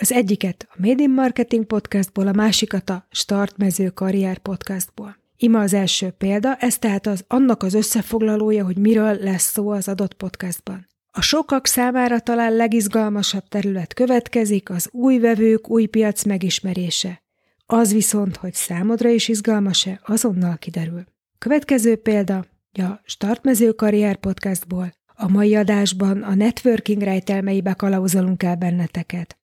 az 0.00 0.12
egyiket 0.12 0.66
a 0.70 0.74
Made 0.78 1.02
in 1.02 1.10
Marketing 1.10 1.64
podcastból, 1.64 2.26
a 2.26 2.32
másikat 2.32 2.90
a 2.90 3.06
Start 3.10 3.56
Mező 3.56 3.88
Karrier 3.88 4.38
podcastból. 4.38 5.16
Ima 5.36 5.60
az 5.60 5.72
első 5.72 6.10
példa, 6.10 6.54
ez 6.54 6.78
tehát 6.78 7.06
az 7.06 7.24
annak 7.28 7.62
az 7.62 7.74
összefoglalója, 7.74 8.64
hogy 8.64 8.76
miről 8.76 9.14
lesz 9.14 9.50
szó 9.50 9.70
az 9.70 9.88
adott 9.88 10.14
podcastban. 10.14 10.86
A 11.10 11.20
sokak 11.20 11.66
számára 11.66 12.20
talán 12.20 12.52
legizgalmasabb 12.52 13.48
terület 13.48 13.94
következik, 13.94 14.70
az 14.70 14.88
új 14.92 15.18
vevők, 15.18 15.70
új 15.70 15.86
piac 15.86 16.24
megismerése. 16.24 17.22
Az 17.66 17.92
viszont, 17.92 18.36
hogy 18.36 18.54
számodra 18.54 19.08
is 19.08 19.28
izgalmas-e, 19.28 20.00
azonnal 20.04 20.56
kiderül. 20.56 21.04
Következő 21.38 21.96
példa, 21.96 22.46
a 22.72 23.00
Startmező 23.04 23.72
Karrier 23.72 24.16
podcastból. 24.16 24.92
A 25.14 25.28
mai 25.28 25.54
adásban 25.54 26.22
a 26.22 26.34
networking 26.34 27.02
rejtelmeibe 27.02 27.72
kalauzolunk 27.72 28.42
el 28.42 28.56
benneteket. 28.56 29.39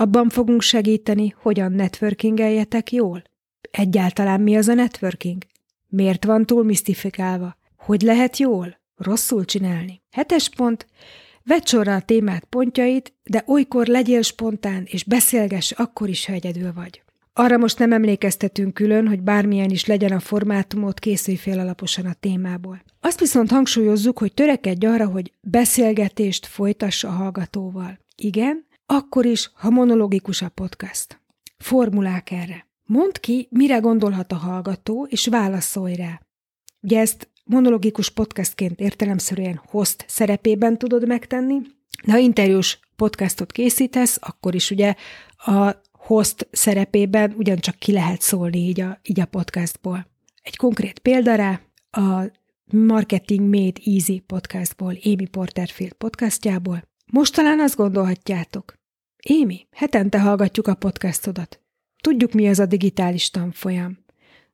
Abban 0.00 0.28
fogunk 0.28 0.62
segíteni, 0.62 1.34
hogyan 1.40 1.72
networkingeljetek 1.72 2.92
jól. 2.92 3.22
Egyáltalán 3.70 4.40
mi 4.40 4.56
az 4.56 4.68
a 4.68 4.74
networking? 4.74 5.42
Miért 5.88 6.24
van 6.24 6.46
túl 6.46 6.64
misztifikálva? 6.64 7.56
Hogy 7.76 8.02
lehet 8.02 8.36
jól, 8.36 8.80
rosszul 8.96 9.44
csinálni? 9.44 10.02
Hetes 10.10 10.48
pont. 10.48 10.86
Vedd 11.44 11.64
sorra 11.64 11.94
a 11.94 12.00
témát 12.00 12.44
pontjait, 12.44 13.12
de 13.22 13.44
olykor 13.46 13.86
legyél 13.86 14.22
spontán, 14.22 14.82
és 14.86 15.04
beszélgess 15.04 15.70
akkor 15.70 16.08
is, 16.08 16.26
ha 16.26 16.32
egyedül 16.32 16.72
vagy. 16.72 17.02
Arra 17.32 17.56
most 17.56 17.78
nem 17.78 17.92
emlékeztetünk 17.92 18.74
külön, 18.74 19.08
hogy 19.08 19.22
bármilyen 19.22 19.70
is 19.70 19.86
legyen 19.86 20.12
a 20.12 20.20
formátumot, 20.20 20.98
készülj 20.98 21.36
fél 21.36 21.58
alaposan 21.58 22.06
a 22.06 22.14
témából. 22.20 22.82
Azt 23.00 23.20
viszont 23.20 23.50
hangsúlyozzuk, 23.50 24.18
hogy 24.18 24.34
törekedj 24.34 24.86
arra, 24.86 25.06
hogy 25.06 25.32
beszélgetést 25.40 26.46
folytass 26.46 27.04
a 27.04 27.10
hallgatóval. 27.10 27.98
Igen, 28.16 28.66
akkor 28.90 29.26
is, 29.26 29.50
ha 29.54 29.70
monológikus 29.70 30.42
a 30.42 30.48
podcast. 30.48 31.20
Formulák 31.58 32.30
erre. 32.30 32.66
Mondd 32.84 33.20
ki, 33.20 33.48
mire 33.50 33.78
gondolhat 33.78 34.32
a 34.32 34.36
hallgató, 34.36 35.06
és 35.10 35.26
válaszolj 35.26 35.94
rá. 35.94 36.20
Ugye 36.80 37.00
ezt 37.00 37.28
monologikus 37.44 38.10
podcastként 38.10 38.80
értelemszerűen 38.80 39.60
host 39.66 40.04
szerepében 40.08 40.78
tudod 40.78 41.06
megtenni, 41.06 41.60
de 42.04 42.12
ha 42.12 42.18
interjús 42.18 42.78
podcastot 42.96 43.52
készítesz, 43.52 44.18
akkor 44.20 44.54
is 44.54 44.70
ugye 44.70 44.94
a 45.36 45.70
host 45.92 46.48
szerepében 46.50 47.34
ugyancsak 47.36 47.78
ki 47.78 47.92
lehet 47.92 48.20
szólni 48.20 48.58
így 48.58 48.80
a, 48.80 48.98
így 49.02 49.20
a 49.20 49.26
podcastból. 49.26 50.06
Egy 50.42 50.56
konkrét 50.56 50.98
példa 50.98 51.34
rá, 51.34 51.60
a 51.90 52.24
Marketing 52.64 53.54
Made 53.54 53.80
Easy 53.84 54.18
podcastból, 54.18 54.94
Amy 55.04 55.26
Porterfield 55.26 55.92
podcastjából. 55.92 56.82
Most 57.12 57.34
talán 57.34 57.60
azt 57.60 57.76
gondolhatjátok, 57.76 58.77
Émi, 59.22 59.66
hetente 59.70 60.20
hallgatjuk 60.20 60.66
a 60.66 60.74
podcastodat. 60.74 61.60
Tudjuk, 62.02 62.32
mi 62.32 62.48
az 62.48 62.58
a 62.58 62.66
digitális 62.66 63.30
tanfolyam. 63.30 63.98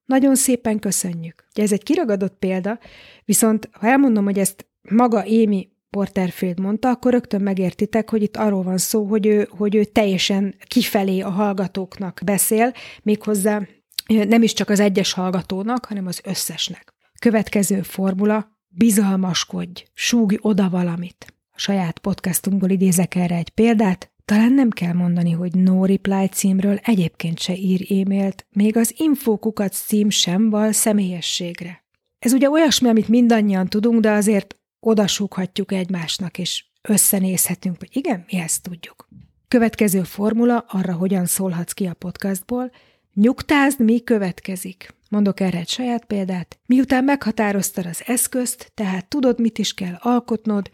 Nagyon 0.05 0.35
szépen 0.35 0.79
köszönjük. 0.79 1.45
Ugye 1.51 1.63
ez 1.63 1.73
egy 1.73 1.83
kiragadott 1.83 2.39
példa, 2.39 2.79
viszont 3.25 3.69
ha 3.73 3.87
elmondom, 3.87 4.25
hogy 4.25 4.39
ezt 4.39 4.67
maga 4.91 5.27
Émi 5.27 5.69
Porterfield 5.91 6.61
mondta, 6.61 6.89
akkor 6.89 7.13
rögtön 7.13 7.41
megértitek, 7.41 8.11
hogy 8.11 8.23
itt 8.23 8.37
arról 8.37 8.63
van 8.63 8.79
szó, 8.79 9.05
hogy 9.05 9.27
ő, 9.27 9.49
hogy 9.51 9.75
ő 9.75 9.85
teljesen 9.85 10.55
kifelé 10.67 11.21
a 11.21 11.31
hallgatóknak 11.31 12.21
beszél, 12.25 12.73
méghozzá 13.03 13.63
nem 14.07 14.43
is 14.43 14.53
csak 14.53 14.69
az 14.69 14.81
egyes 14.81 15.13
hallgatónak, 15.13 15.85
hanem 15.85 16.07
az 16.07 16.21
összesnek. 16.25 16.95
Következő 17.19 17.83
formula, 17.83 18.59
bizalmaskodj, 18.69 19.85
súgj 19.93 20.37
oda 20.41 20.69
valamit. 20.69 21.35
A 21.51 21.59
saját 21.59 21.99
podcastunkból 21.99 22.71
idézek 22.71 23.15
erre 23.15 23.37
egy 23.37 23.51
példát, 23.51 24.14
talán 24.25 24.53
nem 24.53 24.71
kell 24.71 24.93
mondani, 24.93 25.31
hogy 25.31 25.55
no 25.55 25.85
reply 25.85 26.27
címről 26.27 26.79
egyébként 26.83 27.39
se 27.39 27.55
ír 27.57 28.01
e-mailt, 28.01 28.47
még 28.53 28.77
az 28.77 28.95
infókukat 28.97 29.73
cím 29.73 30.11
sem 30.11 30.51
val 30.51 30.73
személyességre. 30.73 31.85
Ez 32.19 32.33
ugye 32.33 32.51
olyasmi, 32.51 32.89
amit 32.89 33.09
mindannyian 33.09 33.69
tudunk, 33.69 34.01
de 34.01 34.11
azért 34.11 34.57
odasúghatjuk 34.81 35.73
egymásnak, 35.73 36.39
és 36.39 36.65
összenézhetünk, 36.83 37.77
hogy 37.79 37.89
igen, 37.93 38.25
mi 38.31 38.39
ezt 38.39 38.63
tudjuk. 38.63 39.09
Következő 39.49 40.03
formula 40.03 40.65
arra, 40.69 40.93
hogyan 40.93 41.27
szólhatsz 41.27 41.73
ki 41.73 41.87
a 41.87 41.95
podcastból, 41.95 42.71
Nyugtázd, 43.15 43.81
mi 43.81 44.01
következik. 44.01 44.95
Mondok 45.11 45.41
erre 45.41 45.59
egy 45.59 45.69
saját 45.69 46.05
példát. 46.05 46.59
Miután 46.67 47.05
meghatároztad 47.05 47.87
az 47.87 48.03
eszközt, 48.07 48.71
tehát 48.75 49.09
tudod, 49.09 49.41
mit 49.41 49.59
is 49.59 49.75
kell 49.75 49.95
alkotnod, 49.99 50.71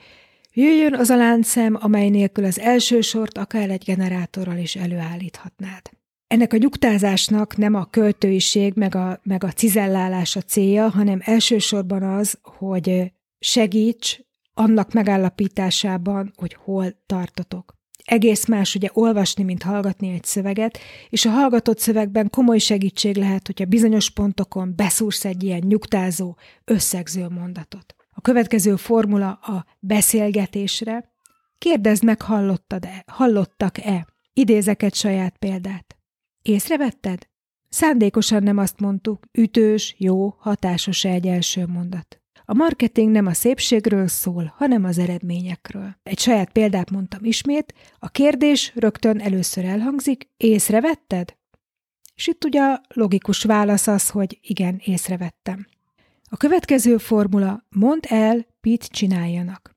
jöjjön 0.61 0.95
az 0.95 1.11
a 1.11 1.17
láncszem, 1.17 1.77
amely 1.81 2.09
nélkül 2.09 2.45
az 2.45 2.59
első 2.59 3.01
sort 3.01 3.39
akár 3.39 3.71
egy 3.71 3.83
generátorral 3.85 4.57
is 4.57 4.77
előállíthatnád. 4.77 5.91
Ennek 6.27 6.53
a 6.53 6.57
nyugtázásnak 6.57 7.57
nem 7.57 7.75
a 7.75 7.85
költőiség 7.85 8.73
meg 8.75 8.95
a, 8.95 9.21
meg 9.23 9.45
a 9.45 9.53
cizellálás 9.53 10.37
a 10.37 10.41
célja, 10.41 10.89
hanem 10.89 11.21
elsősorban 11.25 12.03
az, 12.03 12.39
hogy 12.43 13.13
segíts 13.39 14.19
annak 14.55 14.93
megállapításában, 14.93 16.33
hogy 16.37 16.55
hol 16.55 17.03
tartotok. 17.07 17.79
Egész 18.05 18.47
más 18.47 18.75
ugye 18.75 18.89
olvasni, 18.93 19.43
mint 19.43 19.63
hallgatni 19.63 20.13
egy 20.13 20.25
szöveget, 20.25 20.79
és 21.09 21.25
a 21.25 21.31
hallgatott 21.31 21.79
szövegben 21.79 22.31
komoly 22.31 22.59
segítség 22.59 23.17
lehet, 23.17 23.47
hogyha 23.47 23.65
bizonyos 23.65 24.11
pontokon 24.11 24.73
beszúrsz 24.77 25.25
egy 25.25 25.43
ilyen 25.43 25.63
nyugtázó, 25.67 26.37
összegző 26.65 27.29
mondatot. 27.29 27.95
A 28.21 28.23
következő 28.23 28.77
formula 28.77 29.31
a 29.31 29.67
beszélgetésre. 29.79 31.13
Kérdezd 31.59 32.05
meg, 32.05 32.23
hallottad-e, 32.23 33.05
hallottak-e? 33.07 34.07
Idézek 34.33 34.83
egy 34.83 34.95
saját 34.95 35.37
példát. 35.37 35.97
Észrevetted? 36.43 37.29
Szándékosan 37.69 38.43
nem 38.43 38.59
azt 38.59 38.81
mondtuk, 38.81 39.25
ütős, 39.33 39.95
jó, 39.99 40.35
hatásos 40.39 41.05
egy 41.05 41.27
első 41.27 41.67
mondat. 41.67 42.21
A 42.45 42.55
marketing 42.55 43.11
nem 43.11 43.27
a 43.27 43.35
szépségről 43.35 44.07
szól, 44.07 44.55
hanem 44.57 44.85
az 44.85 44.99
eredményekről. 44.99 45.97
Egy 46.03 46.19
saját 46.19 46.53
példát 46.53 46.91
mondtam 46.91 47.25
ismét, 47.25 47.75
a 47.99 48.09
kérdés 48.09 48.73
rögtön 48.75 49.21
először 49.21 49.65
elhangzik, 49.65 50.29
észrevetted? 50.37 51.37
És 52.15 52.27
itt 52.27 52.45
ugye 52.45 52.61
a 52.61 52.81
logikus 52.95 53.45
válasz 53.45 53.87
az, 53.87 54.11
hogy 54.11 54.39
igen, 54.43 54.81
észrevettem. 54.85 55.67
A 56.33 56.37
következő 56.37 56.97
formula, 56.97 57.67
mondd 57.69 58.01
el, 58.09 58.47
mit 58.61 58.85
csináljanak. 58.85 59.77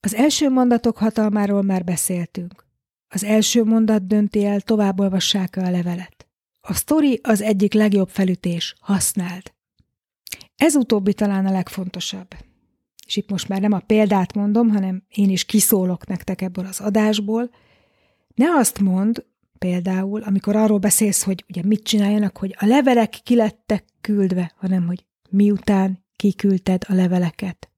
Az 0.00 0.14
első 0.14 0.48
mondatok 0.48 0.96
hatalmáról 0.96 1.62
már 1.62 1.84
beszéltünk. 1.84 2.66
Az 3.08 3.24
első 3.24 3.64
mondat 3.64 4.06
dönti 4.06 4.44
el, 4.44 4.60
tovább 4.60 5.00
olvassák 5.00 5.56
a 5.56 5.70
levelet. 5.70 6.28
A 6.60 6.74
sztori 6.74 7.20
az 7.22 7.40
egyik 7.40 7.72
legjobb 7.72 8.08
felütés, 8.08 8.74
használd. 8.80 9.52
Ez 10.56 10.74
utóbbi 10.74 11.14
talán 11.14 11.46
a 11.46 11.52
legfontosabb. 11.52 12.28
És 13.06 13.16
itt 13.16 13.30
most 13.30 13.48
már 13.48 13.60
nem 13.60 13.72
a 13.72 13.80
példát 13.86 14.34
mondom, 14.34 14.68
hanem 14.68 15.02
én 15.08 15.30
is 15.30 15.44
kiszólok 15.44 16.06
nektek 16.06 16.40
ebből 16.40 16.66
az 16.66 16.80
adásból. 16.80 17.50
Ne 18.34 18.46
azt 18.50 18.80
mond, 18.80 19.24
például, 19.58 20.22
amikor 20.22 20.56
arról 20.56 20.78
beszélsz, 20.78 21.22
hogy 21.22 21.44
ugye 21.48 21.62
mit 21.64 21.82
csináljanak, 21.82 22.36
hogy 22.36 22.56
a 22.58 22.66
levelek 22.66 23.10
kilettek 23.22 23.84
küldve, 24.00 24.52
hanem 24.56 24.86
hogy 24.86 25.04
miután 25.34 26.04
kiküldted 26.16 26.84
a 26.88 26.94
leveleket. 26.94 27.70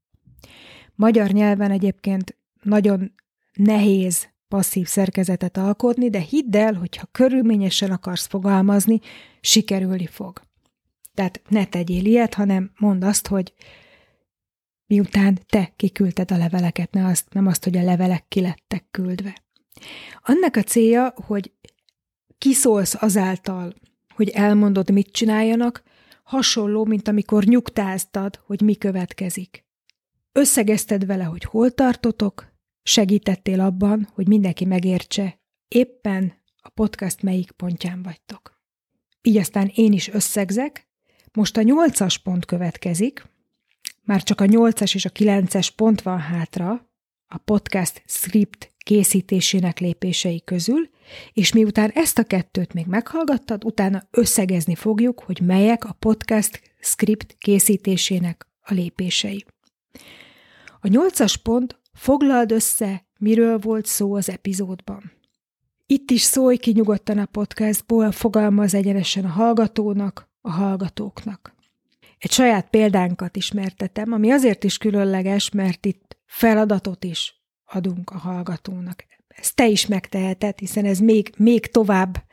Magyar 0.95 1.31
nyelven 1.31 1.71
egyébként 1.71 2.37
nagyon 2.63 3.13
nehéz 3.53 4.29
passzív 4.49 4.87
szerkezetet 4.87 5.57
alkotni, 5.57 6.11
de 6.11 6.19
hidd 6.19 6.57
el, 6.57 6.75
hogy 6.75 6.97
ha 6.97 7.09
körülményesen 7.13 7.91
akarsz 7.91 8.27
fogalmazni, 8.27 9.01
sikerülni 9.41 10.07
fog. 10.07 10.41
Tehát 11.15 11.43
ne 11.49 11.65
tegyél 11.65 12.05
ilyet, 12.05 12.35
hanem 12.35 12.71
mondd 12.79 13.05
azt, 13.05 13.27
hogy 13.27 13.53
miután 14.87 15.39
te 15.49 15.73
kiküldted 15.77 16.31
a 16.31 16.37
leveleket, 16.37 16.93
ne 16.93 17.07
azt, 17.07 17.33
nem 17.33 17.47
azt, 17.47 17.65
hogy 17.65 17.77
a 17.77 17.83
levelek 17.83 18.25
kilettek 18.29 18.85
küldve. 18.91 19.43
Annak 20.23 20.57
a 20.57 20.63
célja, 20.63 21.15
hogy 21.27 21.53
kiszólsz 22.39 23.03
azáltal, 23.03 23.75
hogy 24.15 24.29
elmondod, 24.29 24.91
mit 24.91 25.13
csináljanak, 25.13 25.83
hasonló, 26.27 26.85
mint 26.85 27.09
amikor 27.09 27.45
nyugtáztad, 27.45 28.41
hogy 28.47 28.61
mi 28.61 28.75
következik. 28.75 29.65
Összegezted 30.33 31.07
vele, 31.07 31.25
hogy 31.25 31.45
hol 31.45 31.71
tartotok, 31.71 32.53
segítettél 32.83 33.61
abban, 33.61 34.09
hogy 34.13 34.29
mindenki 34.29 34.65
megértse, 34.65 35.41
éppen 35.69 36.33
a 36.57 36.69
podcast 36.69 37.23
melyik 37.23 37.51
pontján 37.51 38.03
vagytok. 38.03 38.61
Így 39.23 39.37
aztán 39.37 39.71
én 39.75 39.93
is 39.93 40.09
összegzek, 40.09 40.89
most 41.33 41.57
a 41.57 41.63
nyolcas 41.63 42.19
pont 42.19 42.45
következik, 42.45 43.27
már 44.03 44.23
csak 44.23 44.41
a 44.41 44.47
nyolcas 44.47 44.95
és 44.95 45.05
a 45.05 45.11
kilences 45.11 45.71
pont 45.71 46.03
van 46.03 46.19
hátra 46.19 46.86
a 47.29 47.39
podcast 47.39 48.03
script 48.07 48.73
készítésének 48.79 49.79
lépései 49.79 50.43
közül, 50.45 50.89
és 51.33 51.53
miután 51.53 51.91
ezt 51.91 52.19
a 52.19 52.25
kettőt 52.25 52.73
még 52.73 52.87
meghallgattad, 52.87 53.65
utána 53.65 54.03
összegezni 54.11 54.75
fogjuk, 54.75 55.21
hogy 55.21 55.41
melyek 55.41 55.85
a 55.85 55.97
podcast 55.99 56.61
script 56.81 57.37
készítésének 57.39 58.47
a 58.61 58.75
lépései. 58.75 59.45
A 60.81 60.89
nyolcas 60.89 61.37
pont 61.37 61.81
foglald 61.93 62.53
össze, 62.53 63.07
miről 63.19 63.59
volt 63.59 63.87
szó 63.87 64.15
az 64.15 64.29
epizódban. 64.29 65.13
Itt 65.87 66.11
is 66.11 66.21
szólj 66.21 66.57
ki 66.57 66.71
nyugodtan 66.71 67.19
a 67.19 67.27
podcastból, 67.27 68.13
fogalmaz 68.13 68.75
egyenesen 68.75 69.25
a 69.25 69.29
hallgatónak, 69.29 70.31
a 70.41 70.51
hallgatóknak. 70.51 71.55
Egy 72.19 72.31
saját 72.31 72.71
példánkat 72.71 73.37
ismertetem, 73.37 74.13
ami 74.13 74.31
azért 74.31 74.65
is 74.65 74.79
különleges, 74.79 75.51
mert 75.51 75.87
itt 75.87 76.16
feladatot 76.27 77.05
is 77.05 77.43
adunk 77.65 78.11
a 78.11 78.19
hallgatónak. 78.19 79.05
Ezt 79.29 79.55
te 79.55 79.67
is 79.67 79.87
megteheted, 79.87 80.59
hiszen 80.59 80.85
ez 80.85 80.99
még, 80.99 81.33
még 81.37 81.67
tovább 81.67 82.25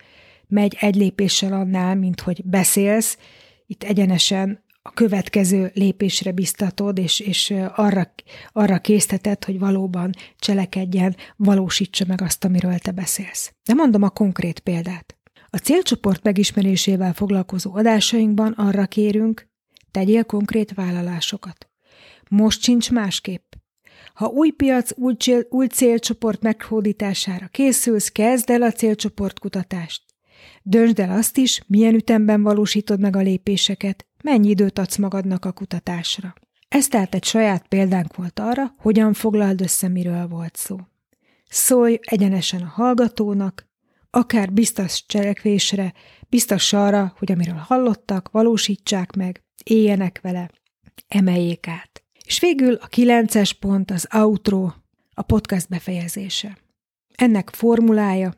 megy 0.48 0.78
egy 0.80 0.96
lépéssel 0.96 1.54
annál, 1.54 1.96
mint 1.96 2.22
hogy 2.22 2.42
beszélsz. 2.46 3.18
Itt 3.66 3.84
egyenesen 3.84 4.64
a 4.82 4.92
következő 4.92 5.72
lépésre 5.74 6.32
biztatod, 6.32 6.98
és, 6.98 7.20
és 7.20 7.54
arra, 7.76 8.14
arra 8.52 8.80
készteted, 8.80 9.44
hogy 9.44 9.60
valóban 9.60 10.12
cselekedjen, 10.40 11.16
valósítsa 11.36 12.06
meg 12.08 12.22
azt, 12.22 12.44
amiről 12.44 12.78
te 12.78 12.92
beszélsz. 12.92 13.54
De 13.64 13.74
mondom 13.74 14.04
a 14.04 14.10
konkrét 14.10 14.60
példát. 14.60 15.18
A 15.50 15.58
célcsoport 15.58 16.24
megismerésével 16.24 17.14
foglalkozó 17.14 17.76
adásainkban 17.76 18.52
arra 18.52 18.86
kérünk, 18.86 19.48
tegyél 19.92 20.24
konkrét 20.24 20.74
vállalásokat. 20.74 21.70
Most 22.30 22.62
sincs 22.62 22.92
másképp. 22.92 23.53
Ha 24.14 24.26
új 24.26 24.52
piac, 24.52 24.98
új, 24.98 25.14
cél, 25.14 25.46
új 25.50 25.68
célcsoport 25.68 26.42
meghódítására 26.42 27.48
készülsz, 27.48 28.10
kezd 28.10 28.50
el 28.50 28.62
a 28.62 28.72
célcsoport 28.72 29.40
kutatást. 29.40 30.04
Döntsd 30.64 31.00
el 31.00 31.18
azt 31.18 31.38
is, 31.38 31.62
milyen 31.68 31.94
ütemben 31.94 32.44
valósítod 32.44 33.00
meg 33.00 33.16
a 33.16 33.20
lépéseket, 33.20 34.06
mennyi 34.24 34.50
időt 34.50 34.80
adsz 34.80 34.98
magadnak 34.98 35.46
a 35.46 35.52
kutatásra. 35.52 36.34
Ez 36.68 36.88
tehát 36.88 37.14
egy 37.14 37.24
saját 37.24 37.68
példánk 37.68 38.16
volt 38.16 38.40
arra, 38.40 38.74
hogyan 38.78 39.14
foglald 39.14 39.62
össze, 39.62 39.88
miről 39.88 40.28
volt 40.28 40.56
szó. 40.56 40.78
Szólj 41.50 42.00
egyenesen 42.02 42.62
a 42.62 42.66
hallgatónak, 42.66 43.68
akár 44.10 44.54
biztos 44.54 45.06
cselekvésre, 45.06 45.94
biztos 46.30 46.74
arra, 46.74 47.14
hogy 47.18 47.32
amiről 47.32 47.56
hallottak, 47.56 48.30
valósítsák 48.32 49.16
meg, 49.16 49.44
éljenek 49.64 50.20
vele, 50.22 50.50
emeljék 51.08 51.68
át. 51.68 51.93
És 52.26 52.40
végül 52.40 52.74
a 52.74 52.88
kilences 52.88 53.54
pont 53.54 53.92
az 53.92 54.08
outro, 54.14 54.72
a 55.14 55.22
podcast 55.22 55.70
befejezése. 55.70 56.58
Ennek 57.16 57.50
formulája, 57.50 58.34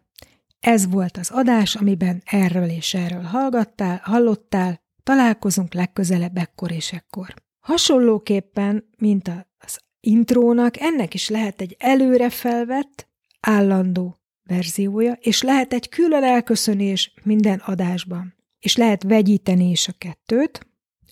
ez 0.60 0.90
volt 0.90 1.18
az 1.18 1.30
adás, 1.32 1.76
amiben 1.76 2.22
erről 2.26 2.70
és 2.70 2.94
erről 2.94 3.22
hallgattál, 3.22 4.02
hallottál, 4.04 4.82
találkozunk 5.04 5.74
legközelebb 5.74 6.38
ekkor 6.38 6.72
és 6.72 6.94
ekkor. 6.94 7.34
Hasonlóképpen, 7.60 8.90
mint 8.98 9.32
az 9.58 9.80
intrónak, 10.00 10.80
ennek 10.80 11.14
is 11.14 11.30
lehet 11.30 11.62
egy 11.62 11.76
előre 11.80 12.30
felvett, 12.30 13.08
állandó 13.40 14.18
verziója, 14.44 15.14
és 15.14 15.42
lehet 15.42 15.74
egy 15.74 15.90
külön 15.90 16.24
elköszönés 16.24 17.14
minden 17.24 17.60
adásban. 17.60 18.36
És 18.60 18.76
lehet 18.76 19.04
vegyíteni 19.04 19.70
is 19.70 19.88
a 19.88 19.94
kettőt. 19.98 20.68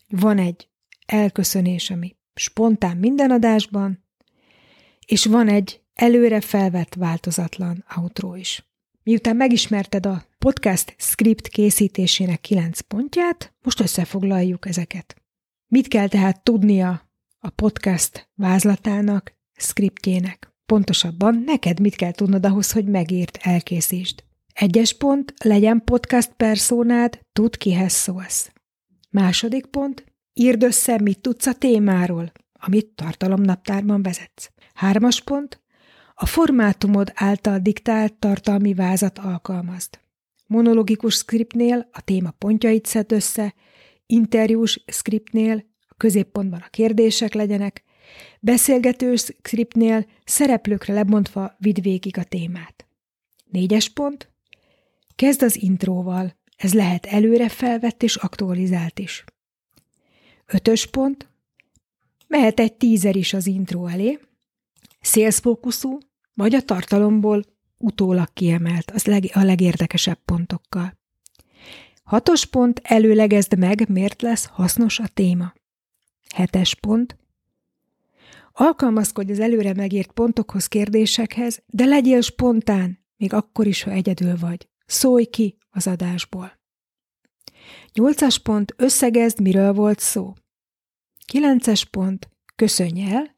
Van 0.09 0.37
egy 0.37 0.69
elköszönés, 1.05 1.89
ami 1.89 2.15
spontán 2.35 2.97
minden 2.97 3.31
adásban, 3.31 4.03
és 5.05 5.25
van 5.25 5.47
egy 5.47 5.81
előre 5.93 6.41
felvett 6.41 6.93
változatlan 6.93 7.85
outro 7.95 8.35
is. 8.35 8.63
Miután 9.03 9.35
megismerted 9.35 10.05
a 10.05 10.25
podcast 10.37 10.95
script 10.97 11.47
készítésének 11.47 12.41
kilenc 12.41 12.79
pontját, 12.79 13.53
most 13.61 13.79
összefoglaljuk 13.79 14.67
ezeket. 14.67 15.15
Mit 15.67 15.87
kell 15.87 16.07
tehát 16.07 16.43
tudnia 16.43 17.09
a 17.39 17.49
podcast 17.49 18.29
vázlatának, 18.35 19.33
scriptjének? 19.55 20.51
Pontosabban, 20.65 21.43
neked 21.45 21.79
mit 21.79 21.95
kell 21.95 22.11
tudnod 22.11 22.45
ahhoz, 22.45 22.71
hogy 22.71 22.85
megírt, 22.85 23.39
elkészítsd. 23.41 24.23
Egyes 24.53 24.93
pont, 24.93 25.33
legyen 25.43 25.81
podcast 25.83 26.33
perszónád, 26.37 27.19
tudd 27.33 27.57
kihez 27.57 27.93
szólsz. 27.93 28.51
Második 29.09 29.65
pont, 29.65 30.12
írd 30.33 30.63
össze, 30.63 30.99
mit 31.01 31.19
tudsz 31.19 31.45
a 31.45 31.53
témáról, 31.53 32.31
amit 32.53 32.87
tartalomnaptárban 32.95 34.01
vezetsz. 34.01 34.51
Hármas 34.73 35.21
pont, 35.21 35.61
a 36.15 36.25
formátumod 36.25 37.11
által 37.15 37.59
diktált 37.59 38.13
tartalmi 38.13 38.73
vázat 38.73 39.17
alkalmazd. 39.17 39.99
Monologikus 40.47 41.15
scriptnél 41.15 41.89
a 41.91 42.01
téma 42.01 42.31
pontjait 42.31 42.85
szed 42.85 43.11
össze, 43.11 43.53
interjús 44.05 44.83
scriptnél 44.87 45.65
a 45.87 45.93
középpontban 45.97 46.59
a 46.59 46.69
kérdések 46.69 47.33
legyenek, 47.33 47.83
beszélgetős 48.39 49.21
scriptnél 49.21 50.05
szereplőkre 50.25 50.93
lebontva 50.93 51.55
vidd 51.57 51.81
végig 51.81 52.17
a 52.17 52.23
témát. 52.23 52.87
Négyes 53.45 53.89
pont. 53.89 54.31
Kezd 55.15 55.43
az 55.43 55.61
intróval, 55.61 56.35
ez 56.55 56.73
lehet 56.73 57.05
előre 57.05 57.49
felvett 57.49 58.03
és 58.03 58.15
aktualizált 58.15 58.99
is. 58.99 59.23
Ötös 60.45 60.85
pont. 60.85 61.27
Mehet 62.27 62.59
egy 62.59 62.73
tízer 62.73 63.15
is 63.15 63.33
az 63.33 63.47
intro 63.47 63.85
elé, 63.85 64.19
szélszfókuszú, 65.01 65.97
vagy 66.33 66.55
a 66.55 66.61
tartalomból 66.61 67.43
utólag 67.77 68.33
kiemelt, 68.33 68.91
az 68.91 69.05
leg, 69.05 69.29
a 69.33 69.43
legérdekesebb 69.43 70.19
pontokkal. 70.25 70.97
Hatos 72.03 72.45
pont, 72.45 72.81
előlegezd 72.83 73.57
meg, 73.57 73.89
miért 73.89 74.21
lesz 74.21 74.45
hasznos 74.45 74.99
a 74.99 75.07
téma. 75.07 75.53
Hetes 76.35 76.75
pont, 76.75 77.17
alkalmazkodj 78.53 79.31
az 79.31 79.39
előre 79.39 79.73
megírt 79.73 80.11
pontokhoz, 80.11 80.67
kérdésekhez, 80.67 81.63
de 81.65 81.85
legyél 81.85 82.21
spontán, 82.21 83.05
még 83.17 83.33
akkor 83.33 83.67
is, 83.67 83.83
ha 83.83 83.91
egyedül 83.91 84.37
vagy. 84.37 84.67
Szólj 84.85 85.25
ki 85.25 85.57
az 85.69 85.87
adásból. 85.87 86.61
Nyolcas 87.93 88.39
pont, 88.39 88.73
összegezd, 88.77 89.41
miről 89.41 89.73
volt 89.73 89.99
szó. 89.99 90.33
Kilences 91.25 91.85
pont, 91.85 92.29
köszönj 92.55 93.11
el, 93.11 93.35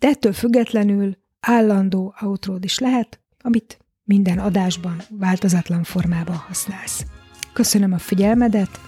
de 0.00 0.08
ettől 0.08 0.32
függetlenül 0.32 1.16
állandó 1.40 2.14
outród 2.20 2.64
is 2.64 2.78
lehet, 2.78 3.20
amit 3.40 3.78
minden 4.04 4.38
adásban 4.38 5.02
változatlan 5.10 5.82
formában 5.82 6.36
használsz. 6.36 7.04
Köszönöm 7.52 7.92
a 7.92 7.98
figyelmedet, 7.98 8.80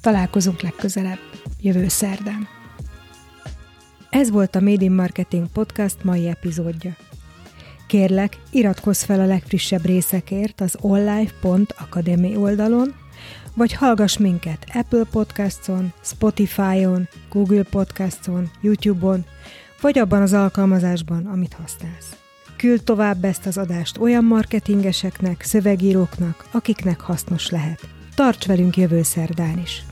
találkozunk 0.00 0.60
legközelebb, 0.60 1.18
jövő 1.60 1.88
szerdán. 1.88 2.48
Ez 4.10 4.30
volt 4.30 4.54
a 4.54 4.60
Made 4.60 4.84
in 4.84 4.92
Marketing 4.92 5.46
Podcast 5.52 6.04
mai 6.04 6.26
epizódja. 6.26 6.96
Kérlek, 7.86 8.38
iratkozz 8.50 9.02
fel 9.02 9.20
a 9.20 9.26
legfrissebb 9.26 9.84
részekért 9.84 10.60
az 10.60 10.76
onlife.academy 10.80 12.36
oldalon, 12.36 12.94
vagy 13.54 13.72
hallgass 13.72 14.16
minket 14.16 14.66
Apple 14.72 15.04
Podcaston, 15.10 15.92
Spotify-on, 16.02 17.08
Google 17.30 17.62
Podcaston, 17.62 18.50
YouTube-on, 18.60 19.24
vagy 19.80 19.98
abban 19.98 20.22
az 20.22 20.32
alkalmazásban, 20.32 21.26
amit 21.26 21.56
használsz. 21.60 22.16
Küld 22.56 22.82
tovább 22.82 23.24
ezt 23.24 23.46
az 23.46 23.58
adást 23.58 23.98
olyan 23.98 24.24
marketingeseknek, 24.24 25.42
szövegíróknak, 25.42 26.44
akiknek 26.50 27.00
hasznos 27.00 27.50
lehet. 27.50 27.88
Tarts 28.14 28.46
velünk 28.46 28.76
jövő 28.76 29.02
szerdán 29.02 29.58
is! 29.58 29.84